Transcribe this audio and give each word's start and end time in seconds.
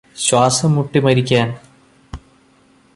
ശ്വാസംമുട്ടിമരിക്കാന് 0.15 1.53